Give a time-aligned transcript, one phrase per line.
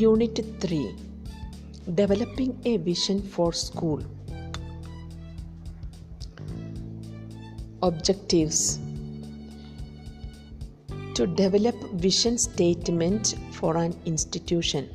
[0.00, 0.94] Unit 3
[1.94, 4.00] Developing a Vision for School.
[7.82, 8.78] Objectives
[11.16, 14.88] To develop vision statement for an institution.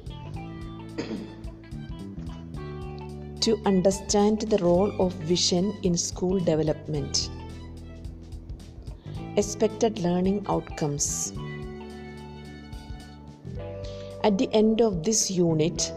[3.46, 7.30] to understand the role of vision in school development.
[9.42, 11.34] Expected learning outcomes.
[14.24, 15.92] At the end of this unit,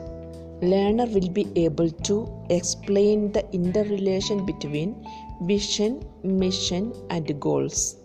[0.60, 5.06] learner will be able to explain the interrelation between
[5.42, 7.98] vision, mission, and goals.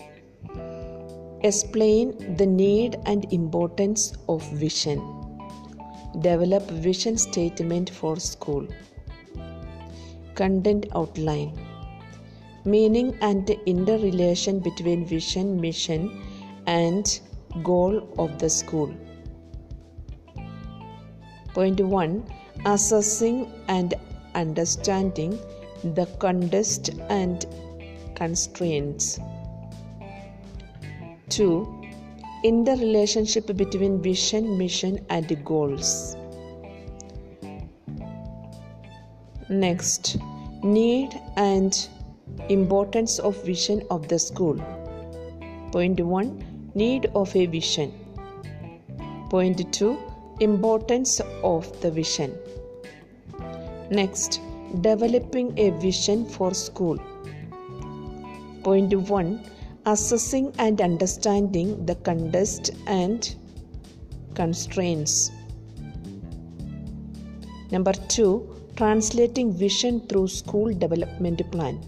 [1.41, 5.02] Explain the need and importance of vision.
[6.20, 8.67] Develop vision statement for school.
[10.35, 11.59] Content outline.
[12.63, 16.21] Meaning and interrelation between vision, mission,
[16.67, 17.20] and
[17.63, 18.93] goal of the school.
[21.54, 22.24] Point 1
[22.66, 23.94] Assessing and
[24.35, 25.38] understanding
[25.84, 27.46] the context and
[28.16, 29.20] constraints.
[31.30, 31.82] 2.
[32.43, 36.16] Interrelationship between vision, mission, and goals.
[39.49, 40.18] Next,
[40.63, 41.90] need and
[42.49, 44.55] importance of vision of the school.
[45.71, 47.91] Point 1 Need of a vision.
[49.30, 50.10] Point 2
[50.41, 52.35] Importance of the vision.
[53.91, 54.41] Next,
[54.81, 56.97] developing a vision for school.
[58.63, 59.43] Point 1
[59.85, 63.35] Assessing and understanding the context and
[64.34, 65.29] constraints.
[67.72, 71.79] Number 2 Translating vision through school development plan.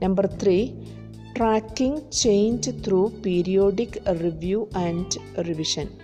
[0.00, 0.74] Number 3
[1.34, 6.01] Tracking change through periodic review and revision.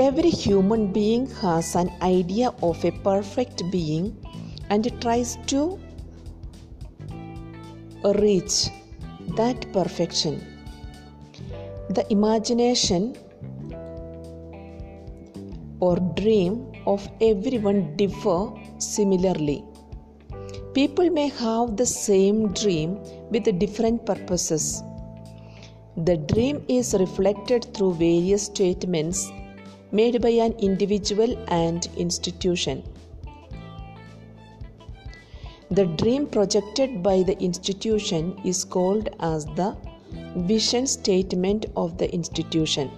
[0.00, 4.16] Every human being has an idea of a perfect being
[4.70, 5.76] and tries to
[8.04, 8.68] reach
[9.36, 10.36] that perfection.
[11.90, 13.16] The imagination
[15.80, 19.64] or dream of everyone differ similarly.
[20.74, 23.00] People may have the same dream
[23.32, 24.80] with different purposes.
[25.96, 29.28] The dream is reflected through various statements
[29.90, 32.82] made by an individual and institution.
[35.70, 39.76] The dream projected by the institution is called as the
[40.36, 42.90] vision statement of the institution.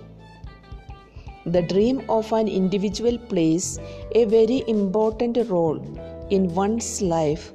[1.47, 3.79] The dream of an individual plays
[4.15, 5.81] a very important role
[6.31, 7.53] in one's life.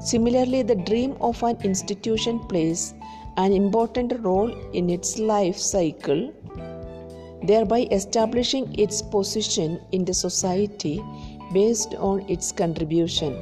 [0.00, 2.94] Similarly, the dream of an institution plays
[3.36, 6.32] an important role in its life cycle
[7.42, 11.02] thereby establishing its position in the society
[11.52, 13.40] based on its contribution.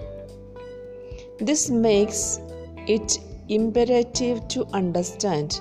[1.41, 2.41] This makes
[2.86, 5.60] it imperative to understand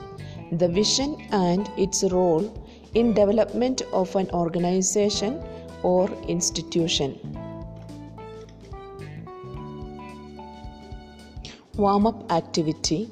[0.52, 2.46] the vision and its role
[2.94, 5.44] in development of an organization
[5.84, 7.20] or institution.
[11.76, 13.10] Warm up activity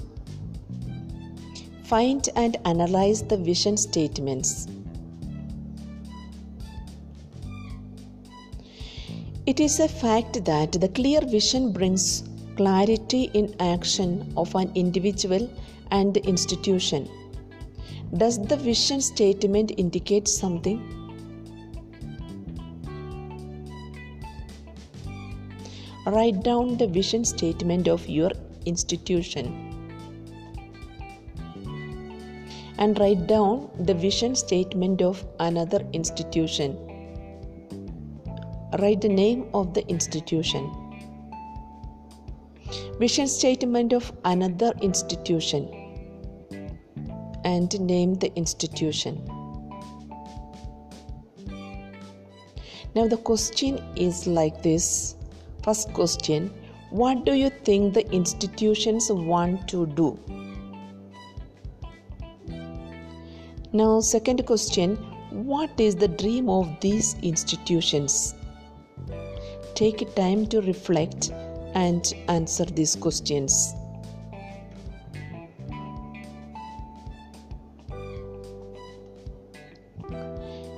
[1.86, 4.68] Find and analyze the vision statements.
[9.47, 12.23] It is a fact that the clear vision brings
[12.57, 15.47] clarity in action of an individual
[15.91, 17.07] and institution.
[18.17, 20.79] Does the vision statement indicate something?
[26.07, 28.31] Write down the vision statement of your
[28.66, 29.75] institution
[32.79, 36.94] and write down the vision statement of another institution.
[38.80, 40.69] Write the name of the institution.
[43.00, 45.69] Vision statement of another institution
[47.45, 49.24] and name the institution.
[52.95, 55.16] Now, the question is like this
[55.63, 56.54] First question
[56.89, 60.19] What do you think the institutions want to do?
[63.74, 64.95] Now, second question
[65.31, 68.36] What is the dream of these institutions?
[69.75, 71.31] Take time to reflect
[71.74, 73.74] and answer these questions.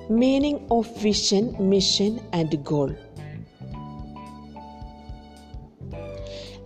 [0.09, 2.91] Meaning of vision, mission, and goal.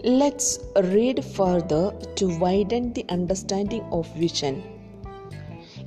[0.03, 4.63] Let's read further to widen the understanding of vision.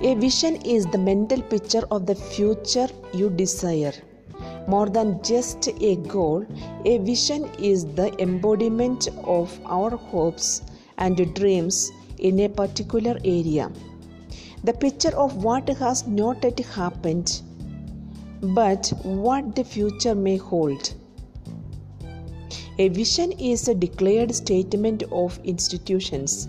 [0.03, 3.95] A vision is the mental picture of the future you desire.
[4.67, 6.47] More than just a goal,
[6.85, 10.63] a vision is the embodiment of our hopes
[10.97, 13.71] and dreams in a particular area.
[14.63, 17.43] The picture of what has not yet happened,
[18.41, 20.95] but what the future may hold.
[22.79, 26.49] A vision is a declared statement of institutions,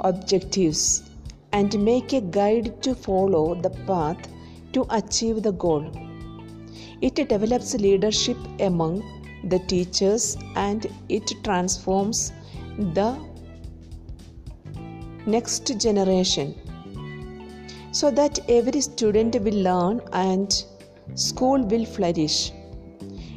[0.00, 1.02] objectives,
[1.52, 4.28] and make a guide to follow the path
[4.74, 5.90] to achieve the goal.
[7.00, 9.02] It develops leadership among
[9.48, 12.32] the teachers and it transforms
[12.78, 13.16] the
[15.26, 16.54] next generation
[17.92, 20.64] so that every student will learn and
[21.14, 22.52] school will flourish.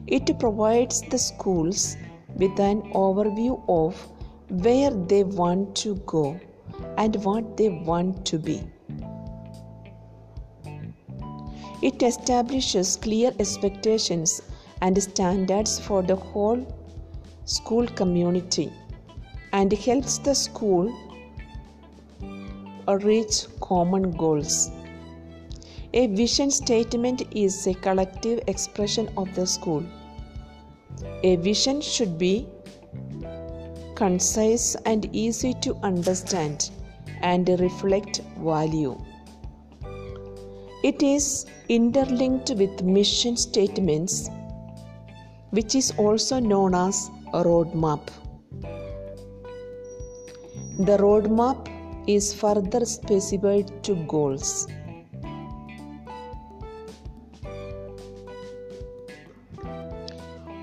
[0.08, 1.98] It provides the schools
[2.36, 4.08] with an overview of
[4.50, 6.40] where they want to go
[6.98, 8.62] and what they want to be.
[11.82, 14.42] It establishes clear expectations
[14.82, 16.66] and standards for the whole
[17.46, 18.72] school community
[19.54, 20.94] and helps the school
[23.04, 24.72] reach common goals.
[25.94, 29.84] A vision statement is a collective expression of the school.
[31.24, 32.48] A vision should be
[33.96, 36.70] concise and easy to understand
[37.22, 38.98] and reflect value.
[40.82, 44.30] It is interlinked with mission statements,
[45.50, 48.08] which is also known as a roadmap.
[50.80, 51.68] The roadmap
[52.08, 54.70] is further specified to goals.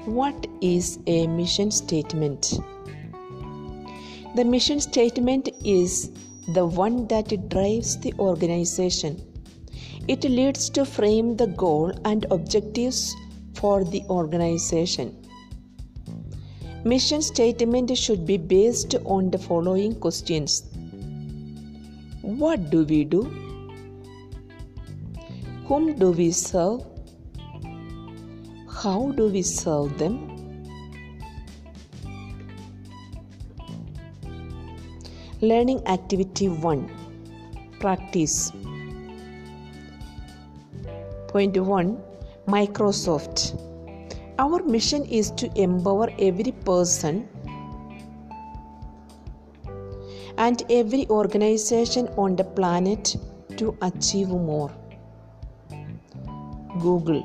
[0.06, 2.58] What is a mission statement?
[4.34, 6.10] The mission statement is
[6.54, 9.20] the one that drives the organization
[10.08, 13.14] it leads to frame the goal and objectives
[13.54, 15.14] for the organization.
[16.84, 20.62] Mission statement should be based on the following questions
[22.22, 23.22] What do we do?
[25.66, 26.84] Whom do we serve?
[28.82, 30.20] How do we serve them?
[35.40, 36.88] Learning Activity 1
[37.80, 38.52] Practice
[41.36, 42.02] Point 1
[42.48, 43.40] Microsoft.
[44.38, 47.28] Our mission is to empower every person
[50.38, 53.16] and every organization on the planet
[53.58, 54.70] to achieve more.
[56.80, 57.22] Google.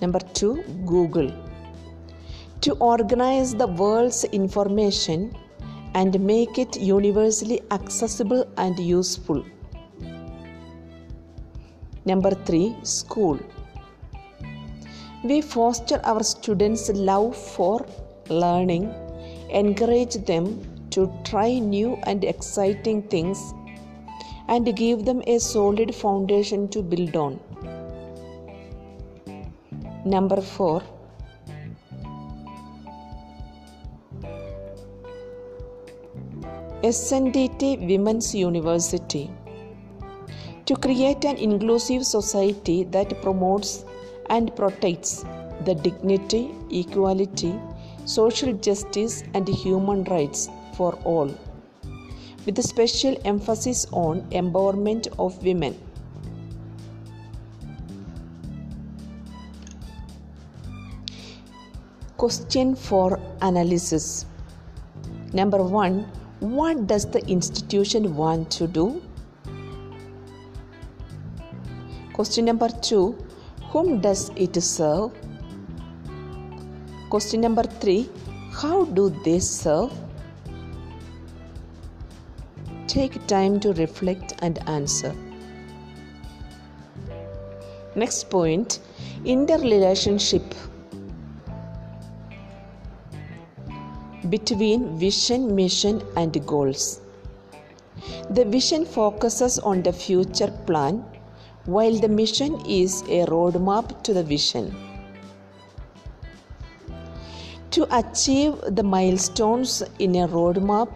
[0.00, 1.32] Number 2 Google.
[2.60, 5.36] To organize the world's information
[5.94, 9.44] and make it universally accessible and useful.
[12.04, 13.38] Number three, school.
[15.22, 17.86] We foster our students' love for
[18.28, 18.92] learning,
[19.50, 23.52] encourage them to try new and exciting things,
[24.48, 27.38] and give them a solid foundation to build on.
[30.04, 30.82] Number four,
[36.82, 39.30] SNDT Women's University
[40.66, 43.84] to create an inclusive society that promotes
[44.28, 45.24] and protects
[45.64, 47.54] the dignity, equality,
[48.04, 51.34] social justice, and human rights for all,
[52.46, 55.78] with a special emphasis on empowerment of women.
[62.16, 64.26] Question for analysis.
[65.32, 69.02] Number one, what does the institution want to do?
[72.20, 73.16] Question number two
[73.70, 75.12] Whom does it serve?
[77.08, 78.10] Question number three
[78.52, 79.90] How do they serve?
[82.86, 85.14] Take time to reflect and answer.
[87.94, 88.80] Next point
[89.24, 90.54] interrelationship
[94.28, 97.00] between vision, mission, and goals.
[98.28, 101.02] The vision focuses on the future plan
[101.66, 104.74] while the mission is a roadmap to the vision.
[107.72, 110.88] To achieve the milestones in a roadmap,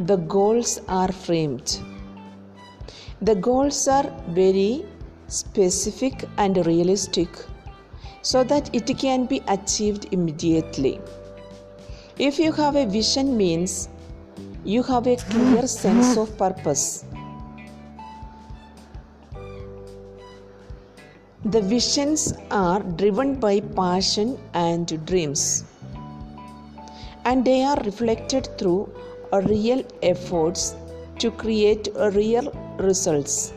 [0.00, 1.78] the goals are framed.
[3.20, 4.86] The goals are very
[5.28, 7.28] specific and realistic
[8.22, 11.00] so that it can be achieved immediately.
[12.18, 13.88] If you have a vision means
[14.64, 17.04] you have a clear sense of purpose
[21.44, 25.64] The visions are driven by passion and dreams,
[27.24, 28.88] and they are reflected through
[29.32, 30.76] real efforts
[31.18, 33.52] to create real results.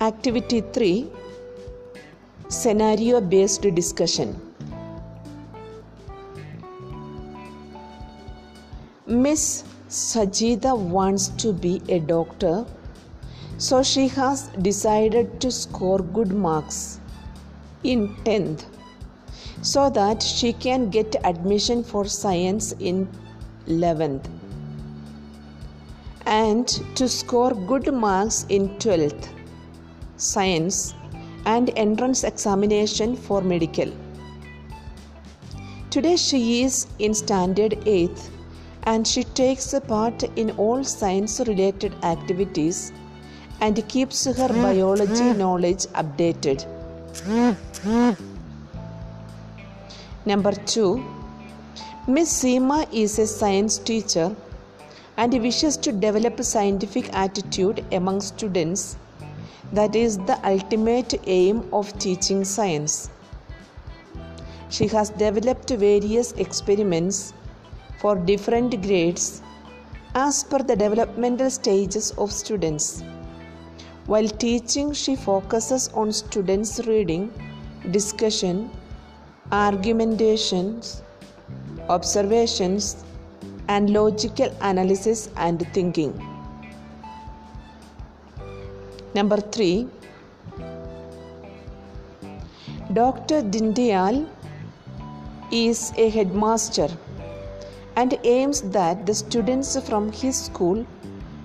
[0.00, 1.10] Activity 3
[2.48, 4.40] Scenario based discussion.
[9.08, 12.64] Miss Sajida wants to be a doctor,
[13.58, 17.00] so she has decided to score good marks
[17.82, 18.64] in 10th
[19.62, 23.08] so that she can get admission for science in
[23.66, 24.28] 11th
[26.26, 29.28] and to score good marks in 12th
[30.16, 30.94] science
[31.46, 33.90] and entrance examination for medical.
[35.90, 38.30] Today she is in standard 8th
[38.84, 42.92] and she takes a part in all science related activities
[43.60, 46.66] and keeps her biology knowledge updated.
[50.26, 51.04] Number 2
[52.06, 54.34] Miss Seema is a science teacher
[55.16, 58.96] and wishes to develop a scientific attitude among students
[59.72, 63.10] that is the ultimate aim of teaching science.
[64.70, 67.34] She has developed various experiments
[68.00, 69.42] for different grades
[70.14, 73.02] as per the developmental stages of students.
[74.08, 77.30] While teaching, she focuses on students' reading,
[77.90, 78.70] discussion,
[79.52, 81.02] argumentations,
[81.90, 83.04] observations,
[83.68, 86.14] and logical analysis and thinking.
[89.14, 89.86] Number 3
[92.94, 93.42] Dr.
[93.42, 94.26] Dindyal
[95.52, 96.88] is a headmaster
[97.96, 100.86] and aims that the students from his school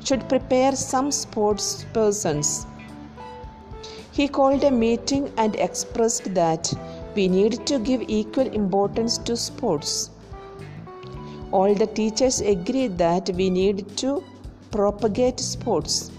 [0.03, 2.65] should prepare some sports persons.
[4.11, 6.71] He called a meeting and expressed that
[7.15, 10.09] we need to give equal importance to sports.
[11.51, 14.23] All the teachers agreed that we need to
[14.71, 16.11] propagate sports.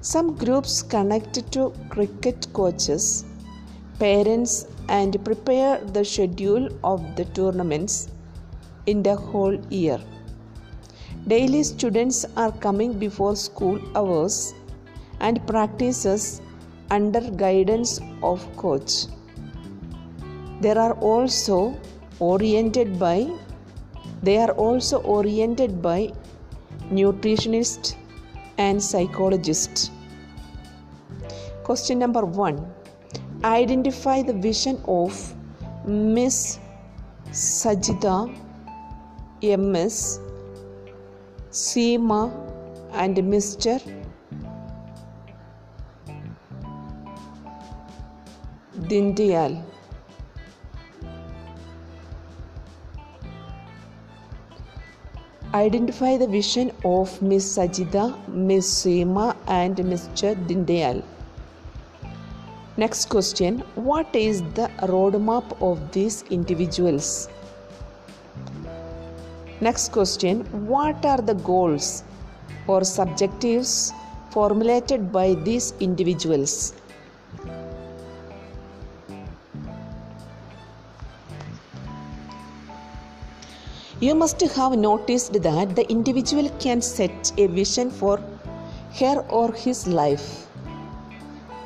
[0.00, 3.24] Some groups connected to cricket coaches,
[3.98, 8.08] parents, and prepare the schedule of the tournaments
[8.86, 10.00] in the whole year.
[11.28, 14.54] Daily students are coming before school hours
[15.18, 16.40] and practices
[16.88, 19.06] under guidance of coach.
[20.60, 21.76] There are also
[22.20, 23.28] oriented by
[24.22, 26.12] they are also oriented by
[26.90, 27.96] nutritionist
[28.58, 29.90] and psychologist.
[31.64, 32.72] Question number one
[33.42, 35.34] Identify the vision of
[35.84, 36.60] Miss
[37.32, 38.32] Sajida,
[39.42, 40.20] MS,
[41.56, 42.20] Seema,
[42.92, 43.80] and Mr.
[48.88, 49.64] Dindyal.
[55.54, 60.34] Identify the vision of Miss Sajida, Miss Seema, and Mr.
[60.46, 61.02] Dindyal.
[62.76, 67.30] Next question What is the roadmap of these individuals?
[69.60, 72.04] Next question What are the goals
[72.66, 73.92] or subjectives
[74.30, 76.74] formulated by these individuals?
[83.98, 88.18] You must have noticed that the individual can set a vision for
[89.00, 90.46] her or his life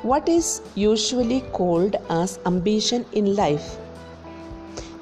[0.03, 3.77] what is usually called as ambition in life.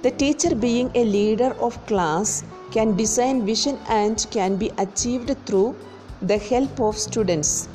[0.02, 5.76] The teacher, being a leader of class, can design vision and can be achieved through
[6.22, 7.68] the help of students.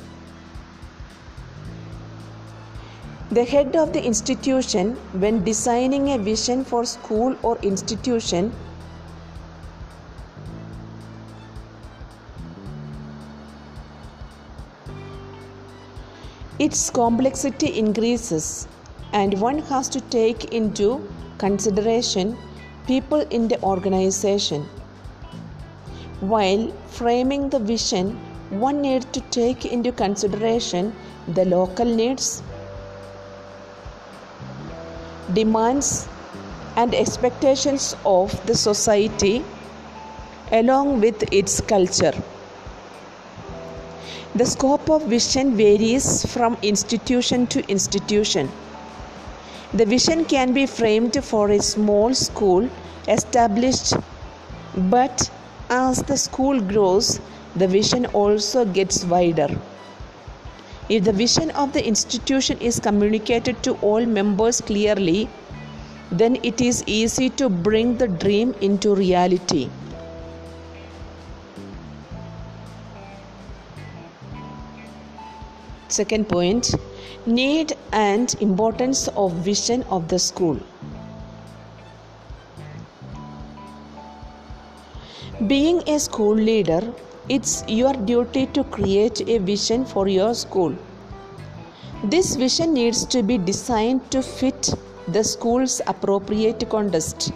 [3.31, 8.53] The head of the institution, when designing a vision for school or institution,
[16.59, 18.67] its complexity increases
[19.11, 21.05] and one has to take into
[21.37, 22.37] consideration
[22.87, 24.69] people in the organization.
[26.21, 28.17] While framing the vision,
[28.49, 30.95] one needs to take into consideration
[31.27, 32.41] the local needs,
[35.33, 36.07] demands,
[36.77, 39.43] and expectations of the society
[40.51, 42.13] along with its culture.
[44.35, 48.51] The scope of vision varies from institution to institution.
[49.73, 52.69] The vision can be framed for a small school
[53.07, 53.93] established,
[54.77, 55.29] but
[55.69, 57.19] as the school grows,
[57.55, 59.49] the vision also gets wider.
[60.89, 65.27] If the vision of the institution is communicated to all members clearly,
[66.11, 69.69] then it is easy to bring the dream into reality.
[75.87, 76.73] Second point
[77.25, 80.59] need and importance of vision of the school.
[85.47, 86.93] Being a school leader,
[87.27, 90.75] it's your duty to create a vision for your school.
[92.03, 94.73] This vision needs to be designed to fit
[95.07, 97.31] the school's appropriate context,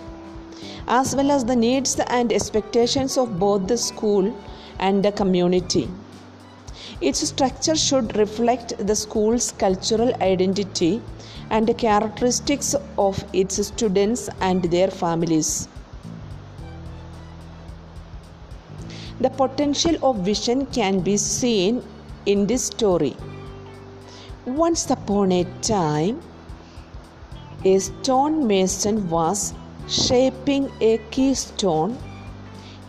[0.87, 4.35] as well as the needs and expectations of both the school
[4.79, 5.89] and the community.
[7.01, 11.01] Its structure should reflect the school's cultural identity
[11.49, 15.67] and characteristics of its students and their families.
[19.21, 21.83] The potential of vision can be seen
[22.25, 23.15] in this story.
[24.45, 26.21] Once upon a time,
[27.65, 29.53] a stonemason was
[29.87, 31.97] shaping a keystone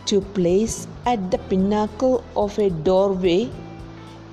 [0.05, 3.49] to place at the pinnacle of a doorway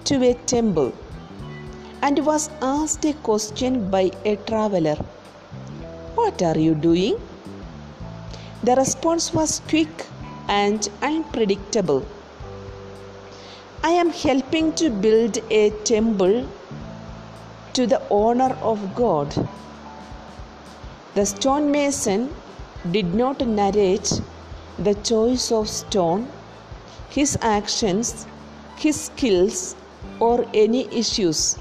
[0.05, 0.93] to a temple
[2.03, 4.97] and was asked a question by a traveler
[6.15, 7.21] What are you doing?
[8.63, 10.07] The response was quick
[10.49, 12.07] and unpredictable.
[13.83, 16.49] I am helping to build a temple
[17.75, 19.35] to the honor of God.
[21.15, 22.35] The stonemason
[22.91, 24.21] did not narrate
[24.79, 26.29] the choice of stone,
[27.11, 28.27] his actions,
[28.77, 29.77] his skills,
[30.19, 31.59] or any issues.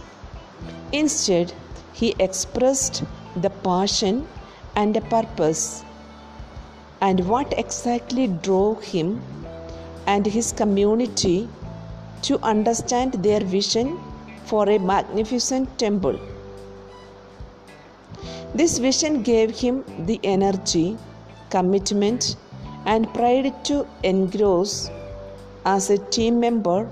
[0.92, 1.54] Instead,
[1.94, 3.04] he expressed
[3.36, 4.28] the passion
[4.76, 5.84] and the purpose
[7.02, 9.22] and what exactly drove him
[10.08, 11.48] and his community
[12.24, 14.00] to understand their vision
[14.46, 16.20] for a magnificent temple.
[18.56, 20.98] This vision gave him the energy,
[21.50, 22.36] commitment,
[22.86, 24.90] and pride to engross
[25.66, 26.90] as a team member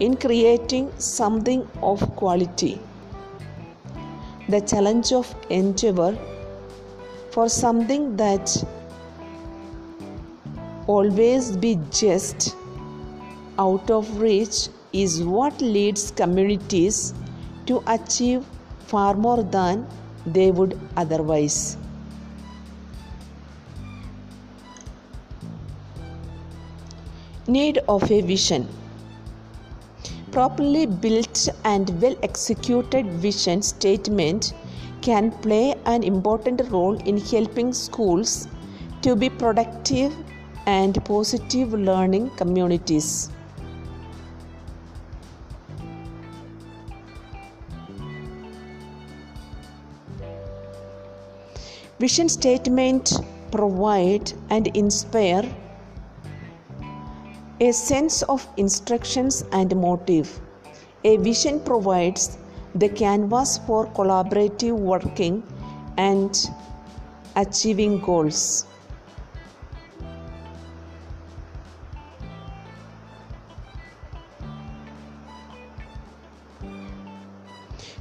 [0.00, 2.80] in creating something of quality.
[4.48, 6.18] The challenge of endeavor
[7.30, 8.64] for something that
[10.94, 12.56] always be just
[13.58, 14.58] out of reach
[14.92, 17.12] is what leads communities
[17.66, 18.44] to achieve
[18.86, 19.86] far more than
[20.26, 21.76] they would otherwise.
[27.46, 28.68] Need of a vision
[30.32, 34.52] properly built and well executed vision statement
[35.00, 38.46] can play an important role in helping schools
[39.02, 40.12] to be productive
[40.70, 43.30] and positive learning communities.
[51.98, 53.12] Vision statement
[53.50, 55.42] provide and inspire
[57.60, 60.38] a sense of instructions and motive.
[61.04, 62.38] A vision provides
[62.74, 65.42] the canvas for collaborative working
[65.96, 66.50] and
[67.36, 68.66] achieving goals.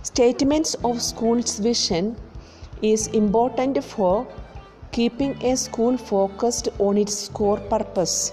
[0.07, 2.15] Statements of school's vision
[2.81, 4.25] is important for
[4.91, 8.31] keeping a school focused on its core purpose.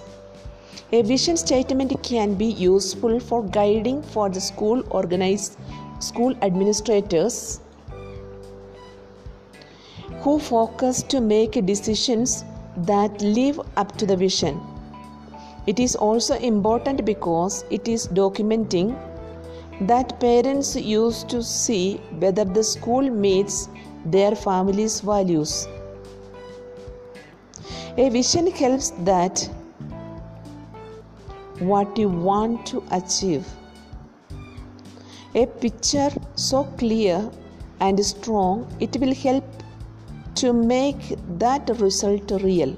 [0.92, 5.58] A vision statement can be useful for guiding for the school organized
[5.98, 7.60] school administrators
[10.20, 12.44] who focus to make decisions
[12.92, 14.60] that live up to the vision.
[15.66, 18.94] It is also important because it is documenting
[19.80, 23.68] that parents used to see whether the school meets
[24.06, 25.66] their family's values.
[27.96, 29.48] A vision helps that
[31.58, 33.46] what you want to achieve.
[35.34, 37.30] A picture so clear
[37.80, 39.44] and strong, it will help
[40.36, 42.76] to make that result real.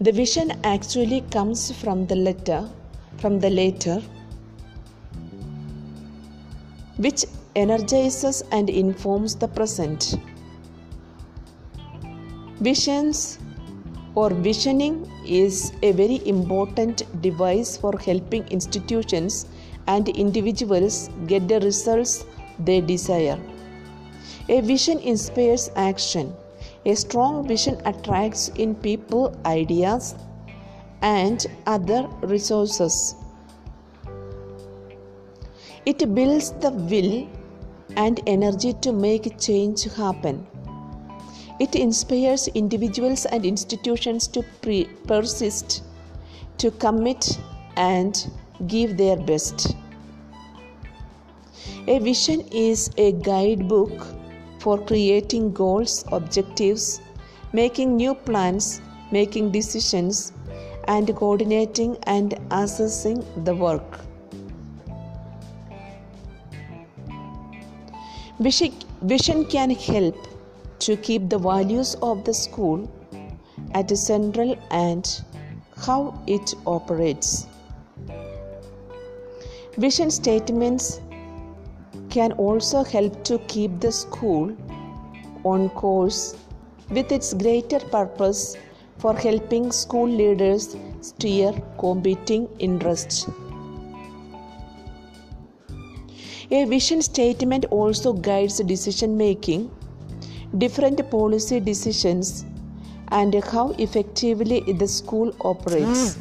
[0.00, 2.68] The vision actually comes from the letter,
[3.18, 4.02] from the letter,
[6.96, 7.24] which
[7.56, 10.16] energizes and informs the present.
[12.60, 13.38] Visions
[14.14, 19.46] or visioning is a very important device for helping institutions
[19.86, 22.24] and individuals get the results
[22.58, 23.38] they desire.
[24.48, 26.32] A vision inspires action.
[26.86, 30.14] A strong vision attracts in people ideas
[31.02, 33.14] and other resources.
[35.86, 37.28] It builds the will
[37.96, 40.46] and energy to make change happen.
[41.60, 45.82] It inspires individuals and institutions to pre- persist,
[46.56, 47.38] to commit,
[47.76, 48.30] and
[48.66, 49.76] give their best.
[51.86, 54.06] A vision is a guidebook
[54.60, 57.00] for creating goals, objectives,
[57.52, 58.80] making new plans,
[59.12, 60.32] making decisions,
[60.88, 64.03] and coordinating and assessing the work.
[68.40, 70.16] Vision can help
[70.80, 72.90] to keep the values of the school
[73.74, 75.22] at a central and
[75.76, 77.46] how it operates.
[79.76, 81.00] Vision statements
[82.10, 84.56] can also help to keep the school
[85.44, 86.36] on course
[86.90, 88.56] with its greater purpose
[88.98, 93.28] for helping school leaders steer competing interests.
[96.56, 99.68] A vision statement also guides decision making,
[100.56, 102.44] different policy decisions,
[103.08, 106.16] and how effectively the school operates.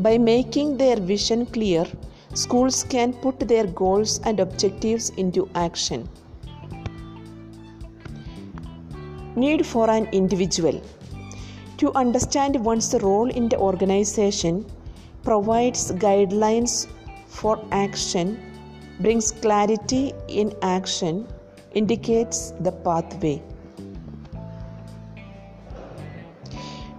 [0.00, 1.86] By making their vision clear,
[2.32, 6.08] schools can put their goals and objectives into action.
[9.36, 10.82] Need for an individual
[11.76, 14.64] to understand one's role in the organization
[15.24, 16.86] provides guidelines
[17.26, 18.38] for action,
[19.00, 21.26] brings clarity in action,
[21.72, 23.42] indicates the pathway.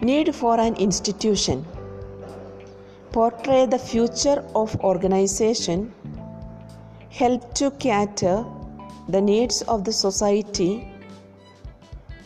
[0.01, 1.65] Need for an institution
[3.15, 5.83] portray the future of organization,
[7.09, 8.43] help to cater
[9.07, 10.71] the needs of the society,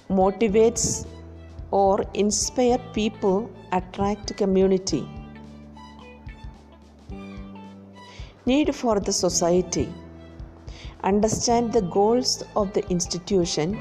[0.09, 1.05] motivates
[1.69, 3.37] or inspire people,
[3.71, 5.07] attract community.
[8.49, 9.87] Need for the society.
[11.03, 13.77] Understand the goals of the institution.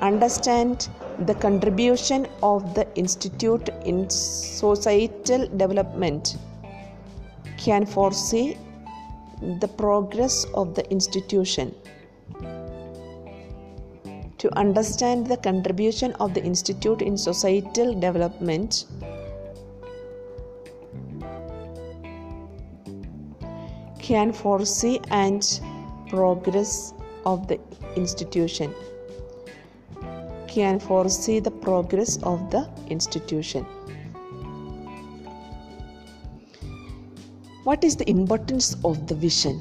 [0.00, 0.88] Understand
[1.26, 6.36] the contribution of the institute in societal development.
[7.58, 8.56] Can foresee
[9.60, 11.74] the progress of the institution.
[14.38, 18.84] To understand the contribution of the institute in societal development,
[24.08, 25.60] can foresee and
[26.08, 26.94] progress
[27.26, 27.60] of the
[27.94, 28.74] institution.
[30.46, 33.66] Can foresee the progress of the institution.
[37.64, 39.60] What is the importance of the vision?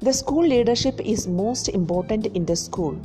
[0.00, 3.00] The school leadership is most important in the school.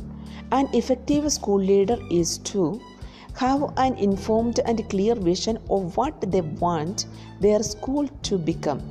[0.51, 2.81] An effective school leader is to
[3.35, 7.05] have an informed and clear vision of what they want
[7.41, 8.81] their school to become.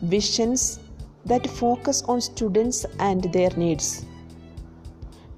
[0.00, 0.80] Visions
[1.26, 4.06] that focus on students and their needs.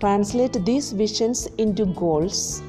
[0.00, 2.62] Translate these visions into goals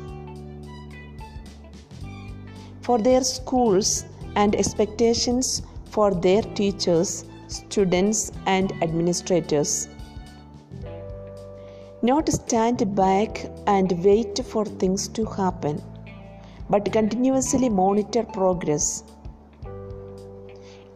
[2.81, 9.87] for their schools and expectations for their teachers, students, and administrators.
[12.01, 15.81] Not stand back and wait for things to happen,
[16.69, 19.03] but continuously monitor progress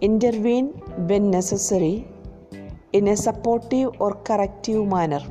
[0.01, 0.67] intervene
[1.09, 2.07] when necessary
[2.93, 5.21] in a supportive or corrective manner.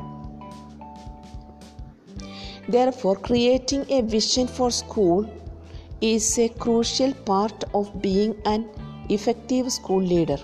[2.69, 5.27] Therefore, creating a vision for school
[6.03, 8.69] is a crucial part of being an
[9.09, 10.39] effective school leader.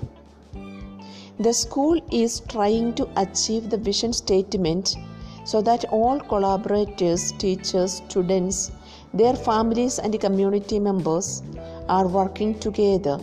[1.38, 4.96] The school is trying to achieve the vision statement
[5.44, 8.70] so that all collaborators, teachers, students,
[9.12, 11.42] their families, and community members
[11.88, 13.18] are working together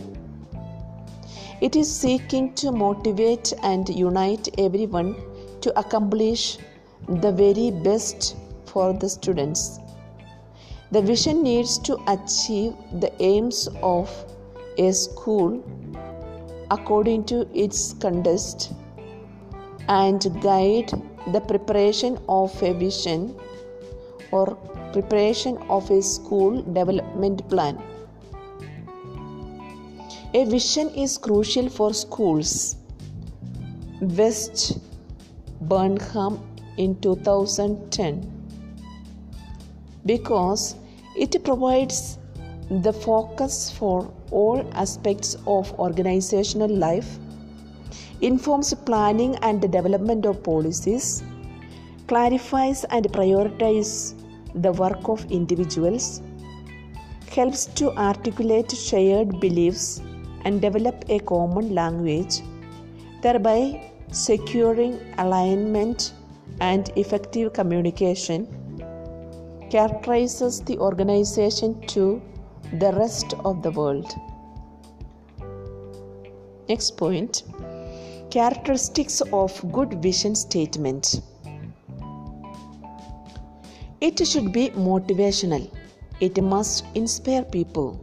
[1.66, 5.10] it is seeking to motivate and unite everyone
[5.60, 6.58] to accomplish
[7.24, 9.78] the very best for the students.
[10.90, 14.10] The vision needs to achieve the aims of
[14.76, 15.62] a school
[16.72, 18.72] according to its context
[19.88, 20.90] and guide
[21.32, 23.36] the preparation of a vision
[24.32, 24.46] or
[24.92, 27.80] preparation of a school development plan.
[30.34, 32.76] A vision is crucial for schools.
[34.00, 34.78] West
[35.60, 36.40] Burnham
[36.78, 38.30] in 2010
[40.06, 40.74] because
[41.14, 42.16] it provides
[42.70, 47.18] the focus for all aspects of organizational life,
[48.22, 51.22] informs planning and the development of policies,
[52.06, 54.14] clarifies and prioritizes
[54.62, 56.22] the work of individuals,
[57.28, 60.00] helps to articulate shared beliefs
[60.44, 62.40] and develop a common language,
[63.22, 66.14] thereby securing alignment
[66.60, 68.46] and effective communication,
[69.70, 72.20] characterizes the organization to
[72.78, 74.12] the rest of the world.
[76.68, 77.42] Next point
[78.30, 81.20] Characteristics of good vision statement.
[84.00, 85.70] It should be motivational.
[86.20, 88.02] It must inspire people.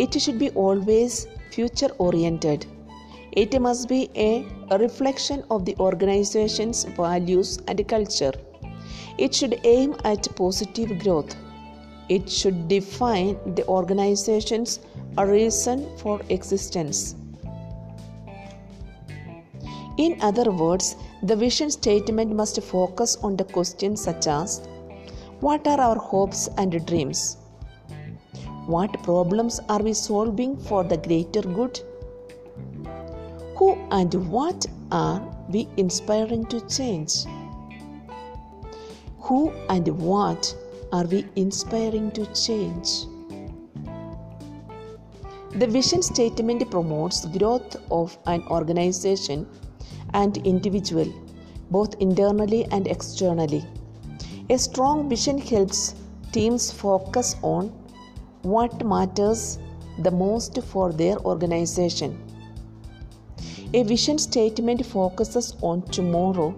[0.00, 2.66] It should be always future oriented.
[3.32, 4.46] It must be a,
[4.78, 8.32] reflection of the organization's values and culture.
[9.18, 11.36] It should aim at positive growth.
[12.08, 14.80] It should define the organization's
[15.18, 17.14] reason for existence.
[19.96, 24.60] In other words, the vision statement must focus on the questions such as
[25.40, 27.36] What are our hopes and dreams?
[28.66, 31.78] What problems are we solving for the greater good?
[33.56, 37.26] Who and what are we inspiring to change?
[39.18, 40.56] Who and what
[40.92, 43.04] are we inspiring to change?
[45.56, 49.46] The vision statement promotes growth of an organization
[50.14, 51.12] and individual,
[51.70, 53.62] both internally and externally.
[54.48, 55.94] A strong vision helps
[56.32, 57.72] teams focus on
[58.44, 59.58] what matters
[59.98, 62.20] the most for their organization.
[63.72, 66.54] A vision statement focuses on tomorrow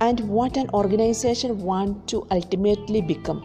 [0.00, 3.42] and what an organization wants to ultimately become.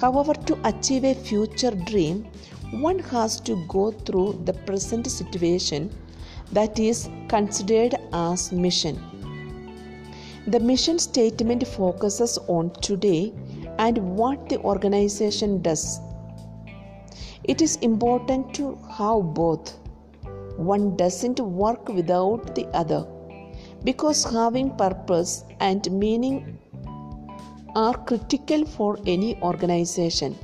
[0.00, 2.26] However, to achieve a future dream,
[2.70, 5.90] one has to go through the present situation
[6.52, 8.96] that is considered as mission.
[10.46, 13.32] The mission statement focuses on today
[13.78, 16.00] and what the organization does.
[17.44, 19.78] It is important to have both.
[20.56, 23.06] One doesn't work without the other
[23.84, 26.58] because having purpose and meaning
[27.76, 30.36] are critical for any organization.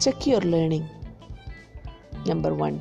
[0.00, 0.88] Check your learning.
[2.26, 2.80] Number one.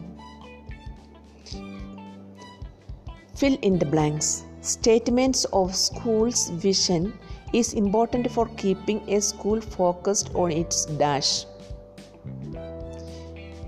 [3.35, 4.45] Fill in the blanks.
[4.61, 7.13] Statements of school's vision
[7.59, 11.45] is important for keeping a school focused on its dash.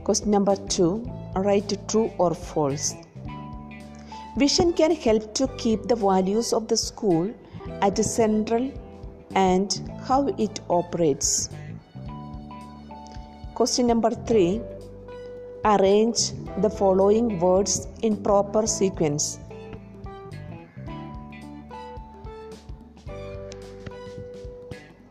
[0.03, 0.91] Question number two.
[1.35, 2.95] Write true or false.
[4.37, 7.33] Vision can help to keep the values of the school
[7.81, 8.71] at the central
[9.35, 11.49] and how it operates.
[13.55, 14.61] Question number three
[15.65, 19.39] Arrange the following words in proper sequence.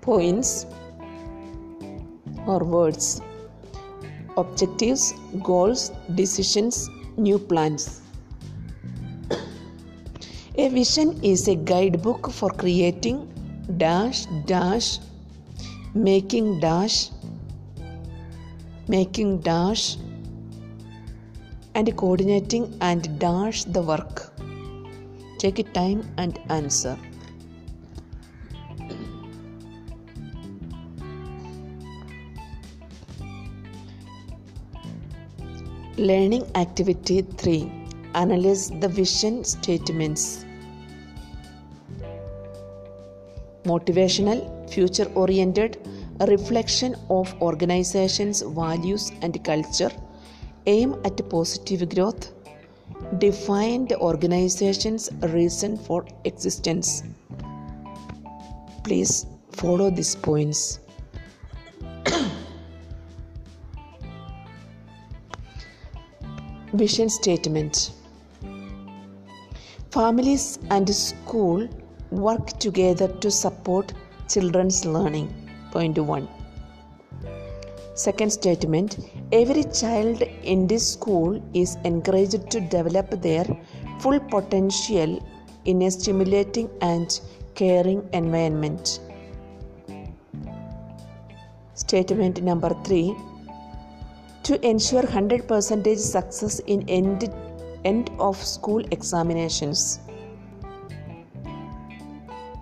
[0.07, 0.67] Points
[2.47, 3.21] or words
[4.37, 8.03] objectives, goals, decisions, new plans.
[10.57, 13.19] A vision is a guidebook for creating
[13.79, 14.99] dash dash
[15.95, 17.11] making dash
[18.89, 19.97] making dash
[21.75, 24.33] and coordinating and dash the work.
[25.39, 26.97] Take time and answer.
[35.99, 37.73] Learning Activity 3
[38.15, 40.45] Analyze the vision statements.
[43.65, 45.79] Motivational, future oriented,
[46.21, 49.91] a reflection of organization's values and culture
[50.67, 52.31] aim at positive growth,
[53.17, 57.05] define the organization's reason for existence.
[58.85, 60.81] Please follow these points.
[66.81, 67.93] Vision statement
[69.91, 71.69] Families and school
[72.11, 73.95] work together to support
[74.29, 75.29] children's learning.
[75.73, 76.29] Point 1
[77.95, 78.99] Second statement
[79.33, 80.21] Every child
[80.55, 83.47] in this school is encouraged to develop their
[84.01, 85.15] full potential
[85.65, 87.19] in a stimulating and
[87.55, 89.01] caring environment.
[91.73, 93.17] Statement number 3
[94.47, 97.35] To ensure 100% success in end,
[97.85, 99.99] end of school examinations.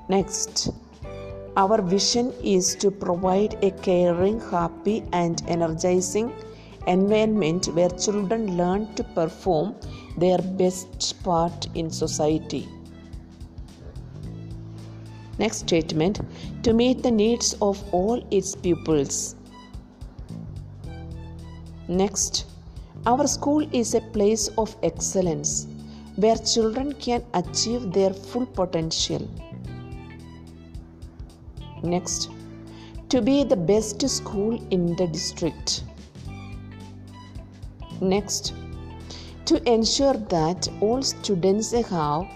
[0.08, 0.70] Next,
[1.58, 6.32] our vision is to provide a caring, happy, and energizing
[6.86, 9.74] environment where children learn to perform
[10.16, 12.66] their best part in society.
[15.38, 16.22] Next statement
[16.62, 19.36] to meet the needs of all its pupils.
[21.88, 22.46] Next,
[23.06, 25.66] our school is a place of excellence
[26.16, 29.28] where children can achieve their full potential.
[31.82, 32.30] Next,
[33.10, 35.84] to be the best school in the district.
[38.00, 38.54] Next,
[39.44, 42.26] to ensure that all students have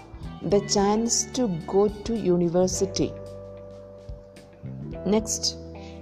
[0.43, 3.11] the chance to go to university.
[5.07, 5.57] Next,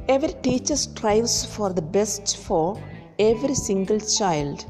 [0.10, 2.78] every teacher strives for the best for
[3.20, 4.66] every single child.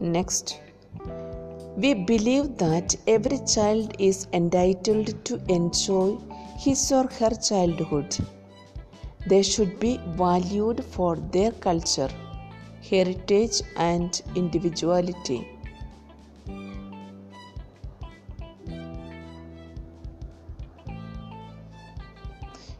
[0.00, 0.60] Next,
[1.76, 6.18] we believe that every child is entitled to enjoy
[6.58, 8.18] his or her childhood.
[9.26, 12.10] They should be valued for their culture,
[12.82, 15.48] heritage, and individuality.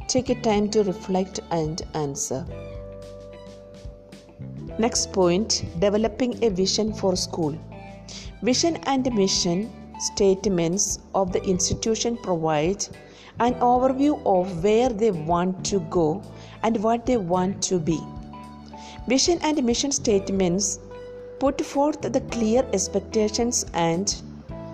[0.09, 2.45] Take a time to reflect and answer.
[4.79, 7.59] Next point developing a vision for school.
[8.43, 12.87] Vision and mission statements of the institution provide
[13.41, 16.23] an overview of where they want to go
[16.63, 18.01] and what they want to be.
[19.09, 20.79] Vision and mission statements
[21.39, 24.23] put forth the clear expectations and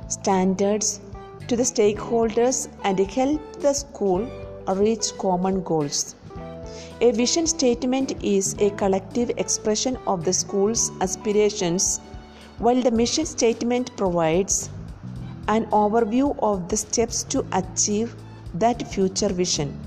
[0.08, 1.00] standards
[1.48, 4.30] to the stakeholders and help the school
[4.76, 6.14] reach common goals.
[7.00, 12.00] A vision statement is a collective expression of the school's aspirations,
[12.58, 14.70] while the mission statement provides
[15.48, 18.14] an overview of the steps to achieve
[18.54, 19.78] that future vision.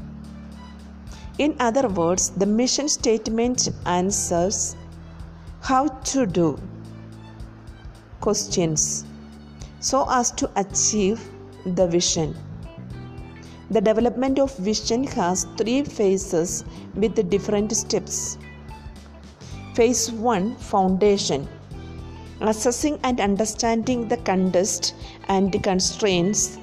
[1.37, 4.75] In other words, the mission statement answers
[5.61, 6.59] how to do
[8.21, 9.05] questions
[9.79, 11.19] so as to achieve
[11.65, 12.35] the vision.
[13.71, 18.37] The development of vision has three phases with different steps.
[19.75, 21.47] Phase 1 Foundation
[22.41, 24.93] Assessing and understanding the context
[25.29, 26.57] and constraints.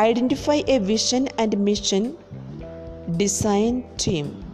[0.00, 2.18] Identify a vision and mission.
[3.16, 4.44] Design team.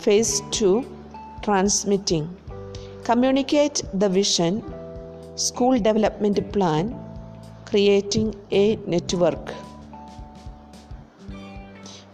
[0.00, 0.84] Phase 2
[1.44, 2.28] Transmitting
[3.04, 4.64] Communicate the vision.
[5.36, 7.05] School development plan
[7.76, 9.50] creating a network.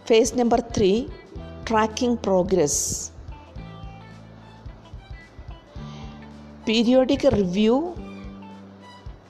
[0.07, 1.09] Phase number three
[1.63, 3.11] tracking progress.
[6.65, 7.95] Periodic review,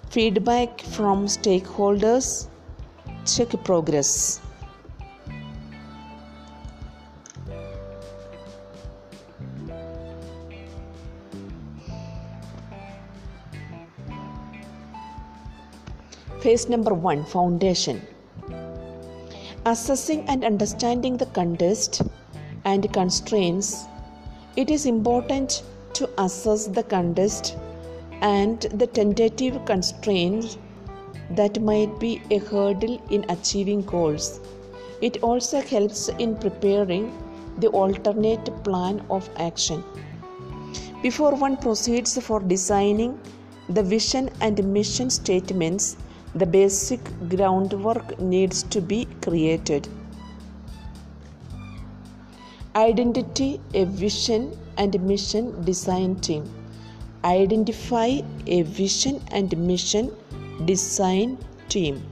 [0.10, 2.48] feedback from stakeholders,
[3.36, 4.42] check progress.
[16.44, 18.02] Phase number one Foundation
[19.66, 22.02] Assessing and understanding the context
[22.66, 23.86] and constraints,
[24.58, 27.56] it is important to assess the context
[28.20, 30.58] and the tentative constraints
[31.30, 34.42] that might be a hurdle in achieving goals.
[35.02, 37.10] It also helps in preparing
[37.60, 39.82] the alternate plan of action.
[41.02, 43.18] Before one proceeds for designing
[43.70, 45.96] the vision and mission statements,
[46.36, 49.88] the basic groundwork needs to be created.
[52.76, 56.50] Identity a vision and mission design team.
[57.24, 60.12] Identify a vision and mission
[60.66, 61.38] design
[61.70, 62.04] team.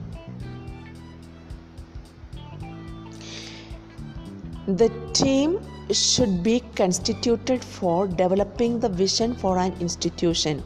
[4.68, 10.62] The team should be constituted for developing the vision for an institution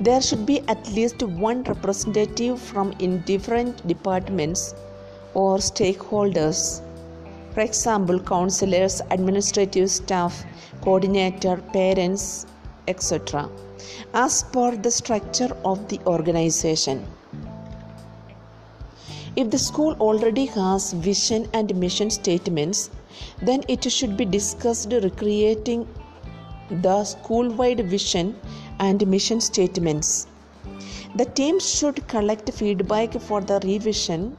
[0.00, 4.74] there should be at least one representative from in different departments
[5.34, 6.82] or stakeholders.
[7.54, 10.44] For example, counselors, administrative staff,
[10.80, 12.46] coordinator, parents,
[12.88, 13.48] etc.
[14.14, 17.06] As per the structure of the organization.
[19.36, 22.90] If the school already has vision and mission statements,
[23.40, 25.86] then it should be discussed recreating
[26.70, 28.34] the school wide vision
[28.78, 30.26] and mission statements.
[31.16, 34.36] The team should collect feedback for the revision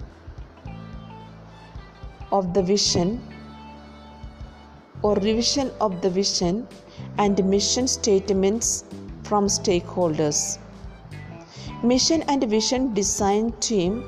[2.32, 3.22] of the vision
[5.04, 6.68] or revision of the vision
[7.18, 8.86] and mission statements
[9.24, 10.58] from stakeholders.
[11.84, 14.04] Mission and vision design team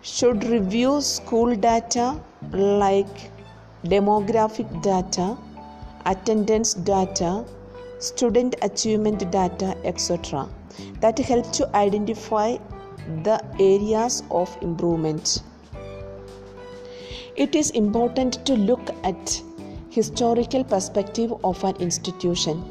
[0.00, 2.20] should review school data
[2.52, 3.30] like
[3.84, 5.36] demographic data,
[6.06, 7.44] attendance data,
[7.98, 10.48] student achievement data, etc.,
[11.00, 12.56] that help to identify
[13.24, 15.42] the areas of improvement.
[17.36, 19.42] It is important to look at
[19.90, 22.62] historical perspective of an institution.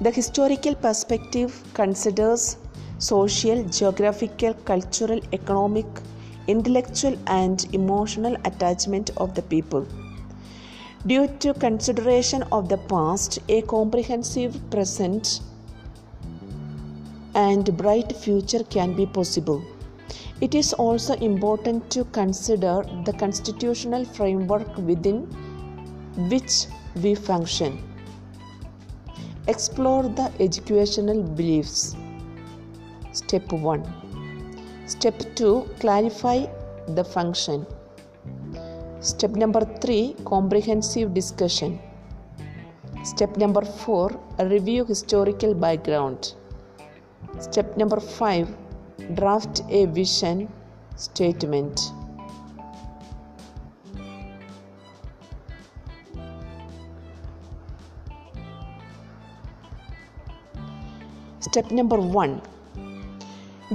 [0.00, 2.56] The historical perspective considers
[2.98, 5.86] social, geographical, cultural, economic,
[6.46, 9.86] intellectual and emotional attachment of the people.
[11.06, 15.40] Due to consideration of the past, a comprehensive present
[17.34, 19.62] and bright future can be possible.
[20.40, 25.26] It is also important to consider the constitutional framework within
[26.30, 26.68] which
[27.02, 27.82] we function.
[29.46, 31.94] Explore the educational beliefs.
[33.12, 33.84] Step 1.
[34.86, 36.46] Step 2 Clarify
[36.88, 37.66] the function.
[39.04, 41.78] Step number 3 Comprehensive discussion.
[43.04, 46.32] Step number 4 Review historical background.
[47.38, 48.48] Step number 5
[49.12, 50.48] Draft a vision
[50.96, 51.92] statement.
[61.40, 62.40] Step number 1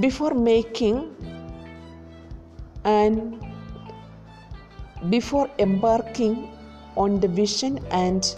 [0.00, 1.14] Before making
[2.82, 3.49] and
[5.08, 6.50] before embarking
[6.96, 8.34] on the vision and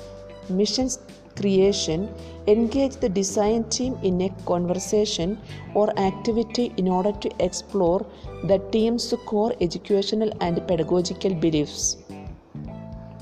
[0.49, 0.89] mission
[1.37, 2.09] creation,
[2.47, 5.39] engage the design team in a conversation
[5.75, 8.07] or activity in order to explore
[8.45, 11.97] the team's core educational and pedagogical beliefs.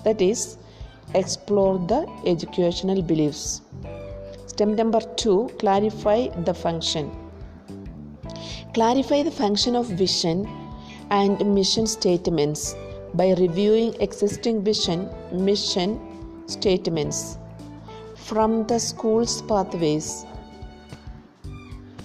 [0.05, 0.59] That is,
[1.15, 3.63] explore the educational beliefs.
[4.47, 7.11] Step number two clarify the function.
[8.75, 10.49] Clarify the function of vision
[11.11, 12.75] and mission statements
[13.15, 15.99] by reviewing existing vision mission
[16.47, 17.39] statements
[18.15, 20.25] from the school's pathways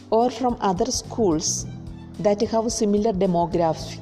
[0.09, 1.65] or from other schools
[2.19, 3.99] that have similar demography.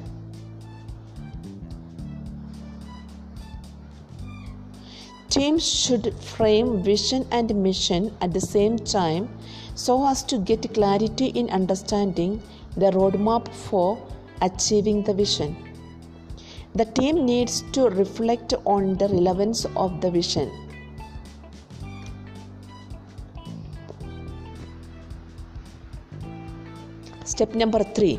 [5.28, 9.28] Teams should frame vision and mission at the same time
[9.74, 12.40] so as to get clarity in understanding
[12.76, 14.00] the roadmap for
[14.40, 15.63] achieving the vision.
[16.74, 20.50] The team needs to reflect on the relevance of the vision
[27.24, 28.18] Step number three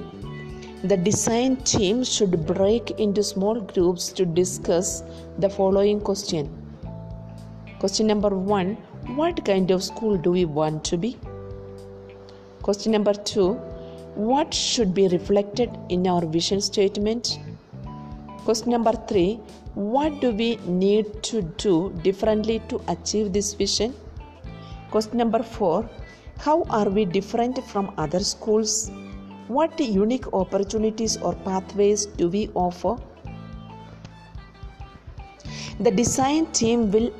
[0.89, 5.01] the design team should break into small groups to discuss
[5.39, 6.49] the following question.
[7.79, 8.75] Question number one
[9.21, 11.17] What kind of school do we want to be?
[12.61, 13.53] Question number two
[14.13, 17.39] What should be reflected in our vision statement?
[18.45, 19.39] Question number three
[19.73, 23.95] What do we need to do differently to achieve this vision?
[24.91, 25.89] Question number four
[26.37, 28.91] How are we different from other schools?
[29.47, 32.97] What unique opportunities or pathways do we offer?
[35.79, 37.11] The design team will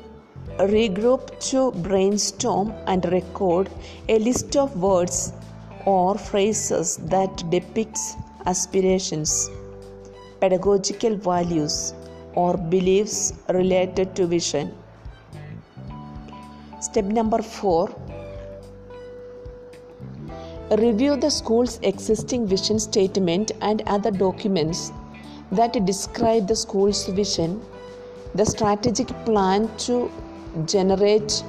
[0.58, 3.68] regroup to brainstorm and record
[4.08, 5.32] a list of words
[5.84, 8.14] or phrases that depicts
[8.46, 9.50] aspirations,
[10.40, 11.94] pedagogical values
[12.34, 14.74] or beliefs related to vision.
[16.80, 17.88] Step number 4
[20.70, 24.90] Review the school's existing vision statement and other documents
[25.52, 27.60] that describe the school's vision,
[28.34, 30.10] the strategic plan to
[30.64, 31.44] generate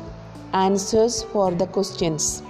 [0.54, 2.44] answers for the questions.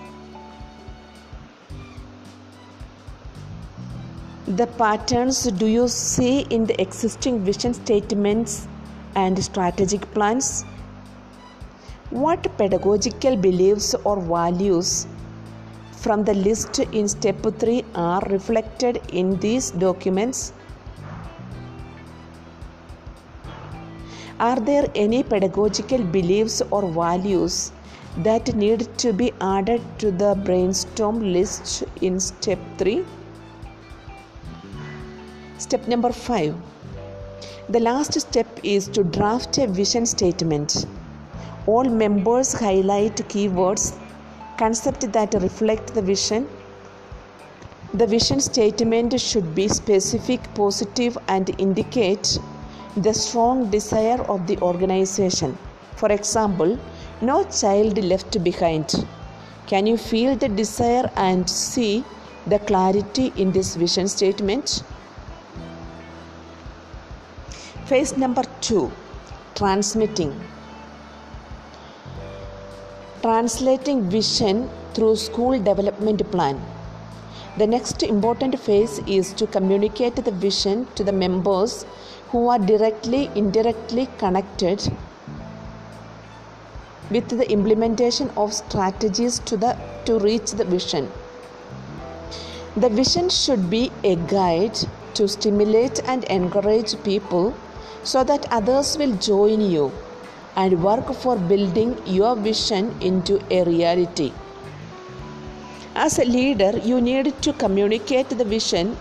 [4.56, 8.66] The patterns do you see in the existing vision statements
[9.14, 10.64] and strategic plans?
[12.12, 15.06] What pedagogical beliefs or values
[15.91, 20.54] from the list in step 3 are reflected in these documents?
[24.39, 27.74] Are there any pedagogical beliefs or values
[28.20, 33.04] that need to be added to the brainstorm list in step 3?
[35.68, 36.55] Step number 5.
[37.68, 40.86] The last step is to draft a vision statement.
[41.65, 43.93] All members highlight keywords
[44.57, 46.47] concept that reflect the vision.
[47.93, 52.39] The vision statement should be specific, positive, and indicate
[52.95, 55.57] the strong desire of the organization.
[55.97, 56.80] For example,
[57.20, 59.05] no child left behind.
[59.65, 62.05] Can you feel the desire and see
[62.45, 64.82] the clarity in this vision statement?
[67.90, 68.92] Phase number two
[69.56, 70.32] transmitting
[73.22, 76.60] translating vision through school development plan
[77.58, 81.86] The next important phase is to communicate the vision to the members
[82.30, 84.84] who are directly, indirectly connected
[87.10, 89.76] with the implementation of strategies to, the,
[90.06, 91.10] to reach the vision.
[92.76, 94.78] The vision should be a guide
[95.16, 97.56] to stimulate and encourage people
[98.04, 99.92] so that others will join you
[100.56, 104.32] and work for building your vision into a reality.
[105.96, 108.98] As a leader, you need to communicate the vision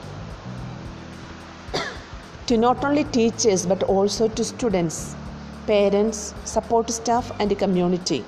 [2.46, 5.16] to not only teachers but also to students,
[5.66, 8.24] parents, support staff, and the community.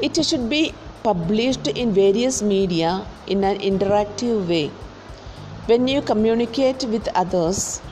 [0.00, 4.70] It should be published in various media in an interactive way.
[5.68, 7.82] When you communicate with others,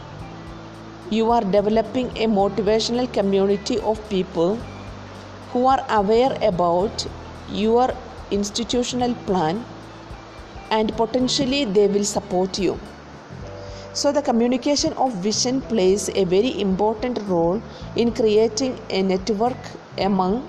[1.11, 4.57] you are developing a motivational community of people
[5.53, 7.07] who are aware about
[7.51, 7.91] your
[8.31, 9.63] institutional plan
[10.71, 12.81] and potentially they will support you.
[13.93, 17.61] So, the communication of vision plays a very important role
[17.95, 19.59] in creating a network
[19.99, 20.49] among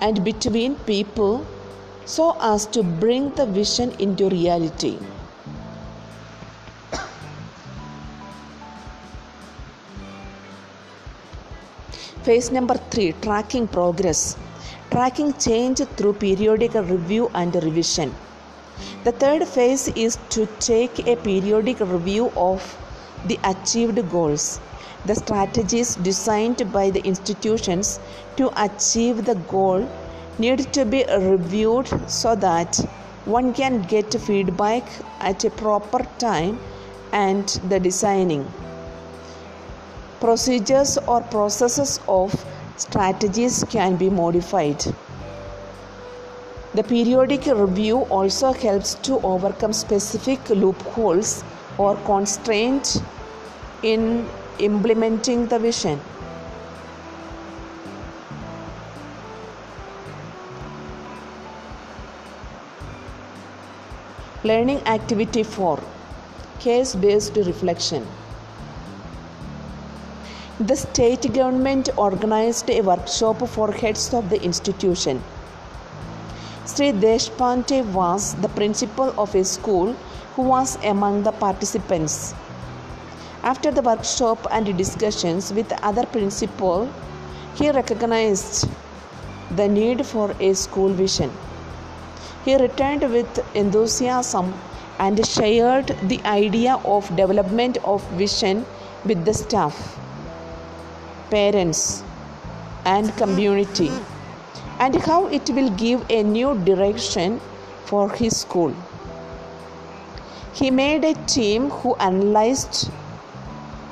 [0.00, 1.44] and between people
[2.04, 4.98] so as to bring the vision into reality.
[12.24, 14.36] Phase number three tracking progress.
[14.90, 18.14] Tracking change through periodic review and revision.
[19.04, 22.76] The third phase is to take a periodic review of
[23.26, 24.60] the achieved goals.
[25.06, 27.98] The strategies designed by the institutions
[28.36, 29.88] to achieve the goal
[30.38, 32.76] need to be reviewed so that
[33.24, 34.84] one can get feedback
[35.20, 36.60] at a proper time
[37.12, 38.46] and the designing
[40.20, 42.34] procedures or processes of
[42.76, 44.84] strategies can be modified.
[46.74, 51.42] The periodic review also helps to overcome specific loopholes
[51.78, 53.00] or constraints
[53.82, 56.00] in implementing the vision.
[64.44, 65.82] Learning activity 4
[66.60, 68.06] Case based reflection.
[70.68, 75.22] The state government organized a workshop for heads of the institution.
[76.66, 79.94] Sri Deshpande was the principal of a school
[80.36, 82.34] who was among the participants.
[83.42, 86.90] After the workshop and discussions with other principal,
[87.54, 88.68] he recognized
[89.56, 91.32] the need for a school vision.
[92.44, 94.52] He returned with enthusiasm
[94.98, 98.66] and shared the idea of development of vision
[99.06, 99.96] with the staff
[101.30, 102.02] parents,
[102.84, 103.90] and community,
[104.78, 107.40] and how it will give a new direction
[107.84, 108.74] for his school.
[110.52, 112.90] He made a team who analyzed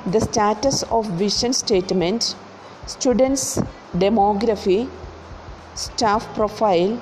[0.07, 2.35] the status of vision statement,
[2.87, 3.59] students'
[3.95, 4.89] demography,
[5.75, 7.01] staff profile,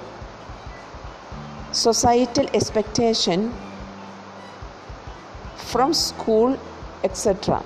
[1.72, 3.53] societal expectation
[5.57, 6.59] from school,
[7.05, 7.62] etc.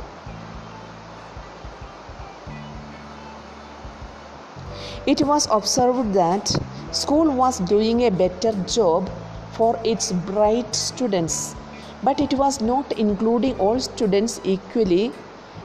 [5.06, 6.54] It was observed that
[6.92, 9.10] school was doing a better job
[9.52, 11.54] for its bright students,
[12.02, 15.12] but it was not including all students equally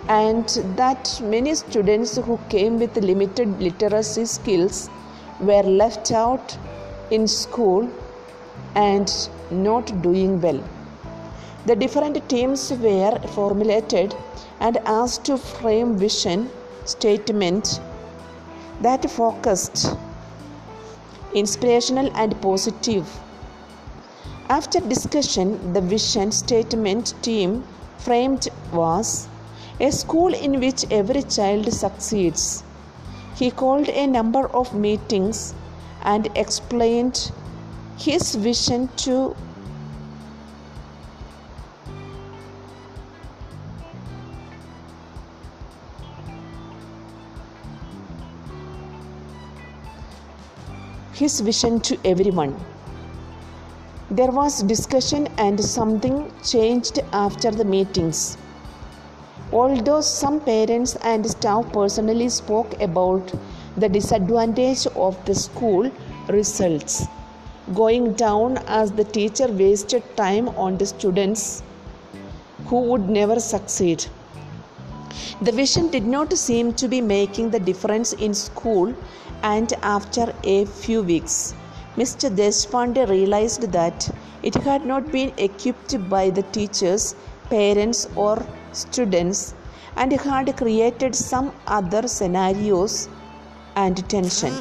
[0.08, 4.90] and that many students who came with limited literacy skills
[5.42, 6.58] were left out
[7.12, 7.90] in school
[8.76, 10.64] and not doing well.
[11.66, 14.16] The different teams were formulated
[14.62, 16.50] and asked to frame vision
[16.86, 17.82] statement
[18.82, 19.98] that focused,
[21.34, 23.08] inspirational, and positive.
[24.50, 27.64] After discussion, the vision statement team
[27.98, 29.28] framed was
[29.80, 32.64] a school in which every child succeeds.
[33.36, 35.54] He called a number of meetings
[36.04, 37.32] and explained
[37.98, 39.36] his vision to
[51.16, 52.54] his vision to everyone.
[54.12, 58.38] There was discussion and something changed after the meetings.
[59.52, 63.34] Although some parents and staff personally spoke about
[63.78, 65.92] the disadvantage of the school
[66.28, 67.06] results
[67.74, 71.64] going down as the teacher wasted time on the students
[72.68, 74.06] who would never succeed.
[75.42, 78.94] The vision did not seem to be making the difference in school
[79.44, 81.54] and after a few weeks,
[81.98, 82.30] Mr.
[82.30, 84.10] Deshpande realized that
[84.44, 87.16] it had not been equipped by the teachers,
[87.50, 89.54] parents, or students
[89.96, 93.08] and had created some other scenarios
[93.76, 94.54] and tension.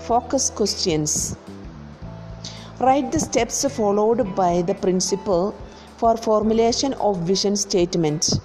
[0.00, 1.36] Focus questions.
[2.78, 5.54] Write the steps followed by the principal
[5.96, 8.38] for formulation of vision statement.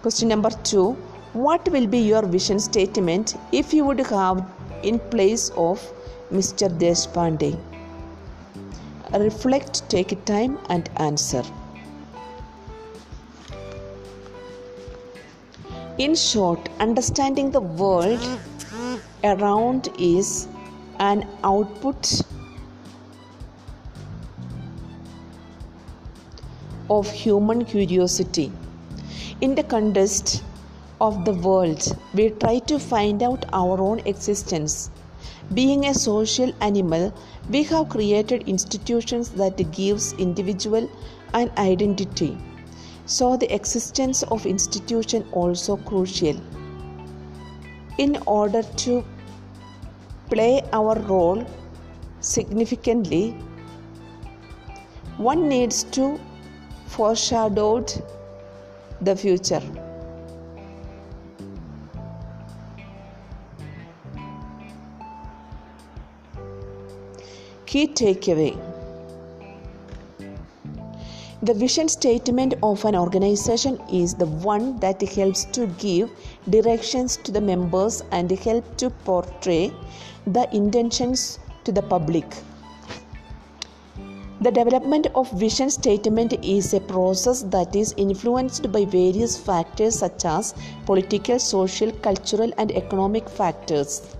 [0.00, 0.96] Question number 2
[1.32, 4.46] What will be your vision statement if you would have
[4.82, 5.80] in place of
[6.30, 6.68] Mr.
[6.68, 7.58] Deshpande?
[9.14, 11.42] Reflect, take time, and answer.
[15.96, 18.20] In short, understanding the world
[19.24, 20.48] around is
[20.98, 22.20] an output
[26.90, 28.52] of human curiosity.
[29.40, 30.42] In the context
[31.02, 31.84] of the world,
[32.14, 34.90] we try to find out our own existence.
[35.52, 37.12] Being a social animal,
[37.50, 40.88] we have created institutions that gives individual
[41.34, 42.38] an identity.
[43.06, 46.40] So the existence of institution also crucial.
[47.98, 49.04] In order to
[50.30, 51.44] play our role
[52.20, 53.32] significantly,
[55.16, 56.18] one needs to
[56.86, 57.84] foreshadow
[59.00, 59.81] the future.
[67.72, 68.54] Key takeaway
[71.42, 76.10] The vision statement of an organization is the one that helps to give
[76.50, 79.72] directions to the members and help to portray
[80.26, 82.26] the intentions to the public.
[84.42, 90.26] The development of vision statement is a process that is influenced by various factors such
[90.26, 90.54] as
[90.84, 94.14] political, social, cultural, and economic factors.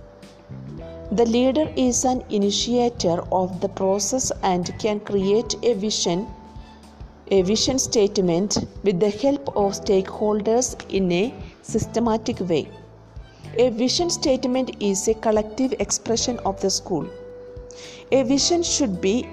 [1.17, 6.25] The leader is an initiator of the process and can create a vision
[7.27, 12.67] a vision statement with the help of stakeholders in a systematic way.
[13.59, 17.07] A vision statement is a collective expression of the school.
[18.11, 19.29] A vision should be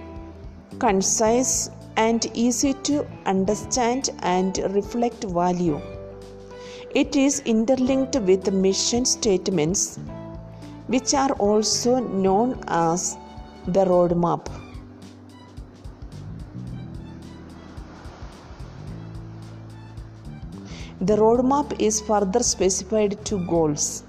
[0.78, 5.80] concise and easy to understand and reflect value.
[6.94, 9.98] It is interlinked with mission statements,
[10.92, 13.16] which are also known as
[13.66, 14.48] the roadmap.
[21.00, 24.02] The roadmap is further specified to goals.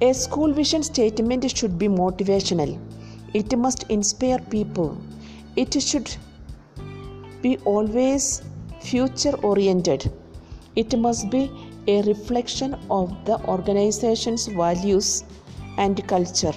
[0.00, 2.78] A school vision statement should be motivational.
[3.34, 4.96] It must inspire people.
[5.56, 6.14] It should
[7.42, 8.42] be always
[8.80, 10.12] future oriented.
[10.76, 11.50] It must be
[11.88, 15.24] a reflection of the organization's values
[15.78, 16.52] and culture.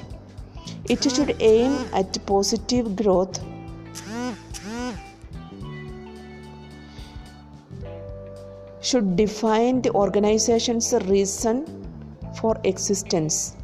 [0.90, 3.40] It should aim at positive growth
[8.82, 11.58] should define the organization's reason
[12.40, 13.56] for existence.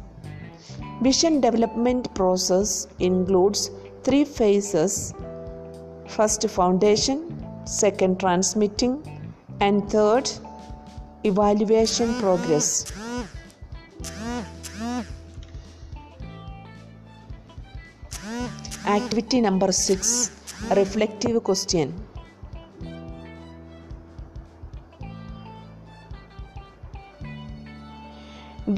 [1.02, 3.70] Vision development process includes
[4.04, 5.14] three phases.
[6.06, 7.18] First foundation,
[7.66, 8.94] second transmitting
[9.60, 10.30] and third
[11.24, 12.92] evaluation progress.
[18.98, 20.30] Activity number 6
[20.76, 21.92] reflective question.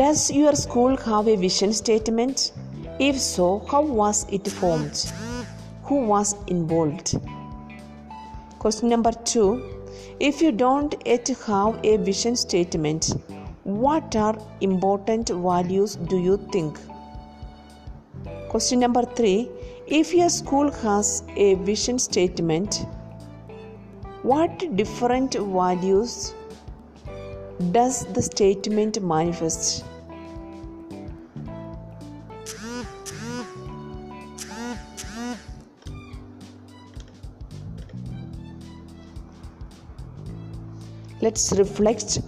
[0.00, 2.52] Does your school have a vision statement?
[2.98, 5.04] If so, how was it formed?
[5.84, 7.14] Who was involved?
[8.58, 9.48] Question number two
[10.28, 13.10] If you don't yet have a vision statement,
[13.64, 16.78] what are important values do you think?
[18.50, 19.48] Question number three
[19.90, 22.86] If your school has a vision statement,
[24.22, 26.32] what different values
[27.72, 29.84] does the statement manifest?
[41.20, 42.20] Let's reflect,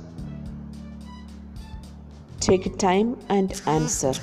[2.40, 4.14] take time, and answer.